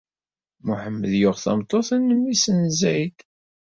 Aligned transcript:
Muḥemmed 0.65 1.13
yuɣ 1.21 1.35
tameṭṭut 1.43 1.89
n 1.99 2.07
mmi-s 2.17 2.43
Zayd! 2.79 3.17